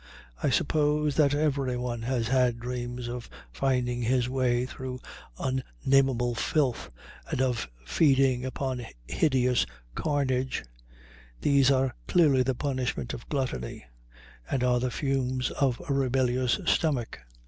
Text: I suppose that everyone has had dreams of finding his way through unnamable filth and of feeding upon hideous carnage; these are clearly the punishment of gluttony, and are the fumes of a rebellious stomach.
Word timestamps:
I 0.41 0.49
suppose 0.49 1.15
that 1.17 1.35
everyone 1.35 2.01
has 2.01 2.27
had 2.29 2.59
dreams 2.59 3.07
of 3.07 3.29
finding 3.51 4.01
his 4.01 4.27
way 4.27 4.65
through 4.65 4.99
unnamable 5.37 6.33
filth 6.33 6.89
and 7.29 7.39
of 7.39 7.69
feeding 7.85 8.43
upon 8.43 8.83
hideous 9.07 9.67
carnage; 9.93 10.63
these 11.41 11.69
are 11.69 11.93
clearly 12.07 12.41
the 12.41 12.55
punishment 12.55 13.13
of 13.13 13.29
gluttony, 13.29 13.85
and 14.49 14.63
are 14.63 14.79
the 14.79 14.89
fumes 14.89 15.51
of 15.51 15.79
a 15.87 15.93
rebellious 15.93 16.57
stomach. 16.65 17.19